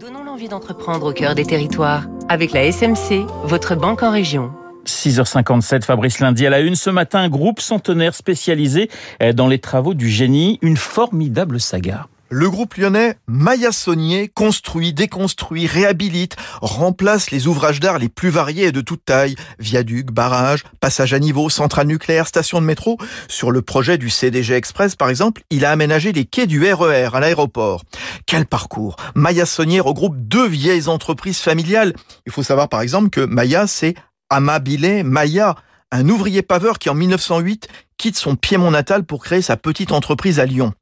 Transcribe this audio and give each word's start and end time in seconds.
Donnons 0.00 0.24
l'envie 0.24 0.48
d'entreprendre 0.48 1.10
au 1.10 1.12
cœur 1.12 1.34
des 1.34 1.44
territoires 1.44 2.06
avec 2.30 2.52
la 2.52 2.72
SMC, 2.72 3.26
votre 3.44 3.74
banque 3.74 4.02
en 4.02 4.10
région. 4.10 4.50
6h57, 4.86 5.84
Fabrice 5.84 6.20
Lundi 6.20 6.46
à 6.46 6.50
la 6.50 6.60
une. 6.60 6.74
Ce 6.74 6.88
matin, 6.88 7.18
un 7.18 7.28
groupe 7.28 7.60
centenaire 7.60 8.14
spécialisé 8.14 8.88
dans 9.34 9.46
les 9.46 9.58
travaux 9.58 9.92
du 9.92 10.08
génie. 10.08 10.58
Une 10.62 10.78
formidable 10.78 11.60
saga. 11.60 12.06
Le 12.32 12.48
groupe 12.48 12.76
lyonnais 12.76 13.16
Maya 13.26 13.70
construit, 14.34 14.92
déconstruit, 14.92 15.66
réhabilite, 15.66 16.36
remplace 16.62 17.32
les 17.32 17.48
ouvrages 17.48 17.80
d'art 17.80 17.98
les 17.98 18.08
plus 18.08 18.28
variés 18.28 18.66
et 18.66 18.72
de 18.72 18.80
toute 18.80 19.04
taille. 19.04 19.34
Viaducs, 19.58 20.12
barrages, 20.12 20.62
passages 20.78 21.12
à 21.12 21.18
niveau, 21.18 21.50
centrales 21.50 21.88
nucléaires, 21.88 22.28
stations 22.28 22.60
de 22.60 22.66
métro. 22.66 22.98
Sur 23.26 23.50
le 23.50 23.62
projet 23.62 23.98
du 23.98 24.10
CDG 24.10 24.54
Express, 24.54 24.94
par 24.94 25.08
exemple, 25.08 25.42
il 25.50 25.64
a 25.64 25.72
aménagé 25.72 26.12
les 26.12 26.24
quais 26.24 26.46
du 26.46 26.62
RER 26.72 27.08
e 27.08 27.14
à 27.16 27.18
l'aéroport. 27.18 27.82
Quel 28.26 28.46
parcours 28.46 28.94
Maya 29.16 29.44
Saunier 29.44 29.80
regroupe 29.80 30.16
deux 30.16 30.46
vieilles 30.46 30.86
entreprises 30.86 31.40
familiales. 31.40 31.94
Il 32.26 32.32
faut 32.32 32.44
savoir 32.44 32.68
par 32.68 32.80
exemple 32.80 33.10
que 33.10 33.22
Maya, 33.22 33.66
c'est 33.66 33.96
Amabile 34.28 35.02
Maya, 35.02 35.56
un 35.92 36.08
ouvrier 36.08 36.42
paveur 36.42 36.78
qui 36.78 36.88
en 36.88 36.94
1908 36.94 37.68
quitte 37.96 38.16
son 38.16 38.34
Piémont 38.34 38.70
natal 38.70 39.04
pour 39.04 39.22
créer 39.22 39.42
sa 39.42 39.56
petite 39.56 39.92
entreprise 39.92 40.40
à 40.40 40.46
Lyon. 40.46 40.72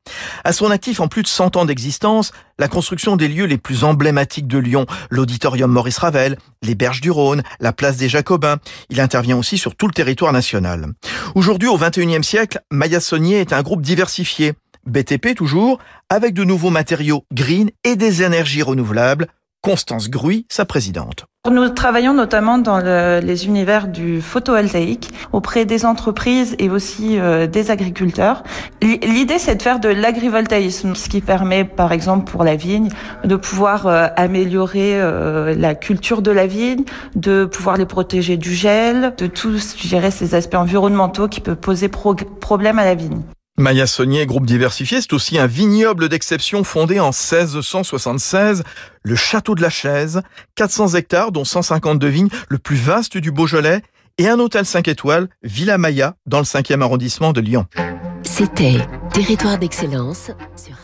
À 0.45 0.53
son 0.53 0.71
actif 0.71 1.01
en 1.01 1.09
plus 1.09 1.23
de 1.23 1.27
100 1.27 1.57
ans 1.57 1.65
d'existence, 1.65 2.33
la 2.59 2.69
construction 2.69 3.17
des 3.17 3.27
lieux 3.27 3.47
les 3.47 3.59
plus 3.59 3.83
emblématiques 3.83 4.47
de 4.47 4.59
Lyon, 4.59 4.87
l'auditorium 5.11 5.71
Maurice 5.71 5.99
Ravel, 5.99 6.39
les 6.63 6.75
berges 6.75 7.01
du 7.01 7.11
Rhône, 7.11 7.43
la 7.59 7.73
place 7.73 7.97
des 7.97 8.09
Jacobins. 8.09 8.59
Il 8.91 9.01
intervient 9.01 9.37
aussi 9.37 9.59
sur 9.59 9.75
tout 9.75 9.89
le 9.89 9.93
territoire 9.93 10.33
national. 10.33 10.93
Aujourd'hui, 11.35 11.69
au 11.69 11.77
XXIe 11.77 12.23
siècle, 12.23 12.61
Maya 12.71 13.01
Saunier 13.01 13.41
est 13.41 13.53
un 13.53 13.63
groupe 13.63 13.83
diversifié. 13.83 14.55
BTP 14.87 15.35
toujours, 15.35 15.79
avec 16.09 16.35
de 16.35 16.45
nouveaux 16.45 16.71
matériaux 16.71 17.25
green 17.33 17.71
et 17.85 17.97
des 17.97 18.23
énergies 18.23 18.63
renouvelables. 18.63 19.27
Constance 19.69 20.09
Gruy, 20.09 20.47
sa 20.49 20.65
présidente. 20.65 21.27
Nous 21.51 21.69
travaillons 21.69 22.15
notamment 22.15 22.57
dans 22.57 22.79
le, 22.79 23.21
les 23.23 23.45
univers 23.45 23.87
du 23.87 24.23
photovoltaïque 24.23 25.11
auprès 25.35 25.67
des 25.67 25.85
entreprises 25.85 26.57
et 26.59 26.71
aussi 26.71 27.21
euh, 27.21 27.47
des 27.47 27.71
agriculteurs. 27.71 28.45
L'idée, 28.81 29.39
c'est 29.39 29.57
de 29.57 29.63
faire 29.63 29.79
de 29.79 29.91
l'agrivoltaïsme, 29.91 30.95
ce 30.95 31.11
qui 31.11 31.21
permet, 31.21 31.65
par 31.65 31.93
exemple, 31.93 32.31
pour 32.31 32.45
la 32.45 32.57
vigne, 32.57 32.89
de 33.25 33.37
pouvoir 33.37 33.87
euh, 33.87 34.07
améliorer 34.17 34.99
euh, 34.99 35.55
la 35.55 35.75
culture 35.75 36.23
de 36.23 36.31
la 36.31 36.47
vigne, 36.47 36.85
de 37.15 37.45
pouvoir 37.45 37.77
les 37.77 37.85
protéger 37.85 38.39
du 38.39 38.55
gel, 38.55 39.13
de 39.19 39.27
tous 39.27 39.77
gérer 39.77 40.11
ces 40.11 40.35
aspects 40.35 40.55
environnementaux 40.55 41.29
qui 41.29 41.43
peuvent 41.43 41.57
poser 41.57 41.89
pro 41.89 42.15
problème 42.15 42.79
à 42.79 42.87
la 42.87 42.95
vigne. 42.95 43.21
Maya 43.59 43.89
Saunier, 43.89 44.25
groupe 44.25 44.47
diversifié, 44.47 45.01
c'est 45.01 45.13
aussi 45.13 45.37
un 45.37 45.49
vignoble 45.49 46.09
d'exception 46.09 46.63
fondé 46.63 47.01
en 47.01 47.07
1676, 47.07 48.63
le 49.03 49.17
Château 49.17 49.57
de 49.57 49.63
la 49.63 49.69
Chaise, 49.69 50.23
400 50.55 50.95
hectares 50.95 51.33
dont 51.33 51.45
152 51.45 52.07
vignes, 52.07 52.29
le 52.49 52.59
plus 52.59 52.77
vaste 52.77 53.19
du 53.19 53.33
Beaujolais, 53.33 53.83
et 54.19 54.29
un 54.29 54.39
hôtel 54.39 54.65
5 54.65 54.87
étoiles, 54.87 55.29
Villa 55.43 55.77
Maya, 55.77 56.15
dans 56.27 56.39
le 56.39 56.45
5e 56.45 56.83
arrondissement 56.83 57.33
de 57.33 57.41
Lyon. 57.41 57.67
C'était 58.23 58.79
Territoire 59.13 59.59
d'excellence 59.59 60.31
sur 60.55 60.77